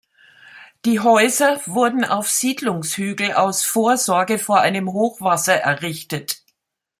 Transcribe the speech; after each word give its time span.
Die 0.83 0.99
Häuser 0.99 1.61
wurden 1.67 2.03
auf 2.05 2.27
Siedlungshügel 2.27 3.33
aus 3.33 3.63
Vorsorge 3.63 4.39
vor 4.39 4.59
einem 4.59 4.91
Hochwasser 4.91 5.53
errichtet. 5.57 6.41